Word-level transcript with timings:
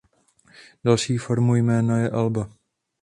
Další 0.83 1.17
formou 1.17 1.55
jména 1.55 1.97
je 1.97 2.09
Alba. 2.09 2.49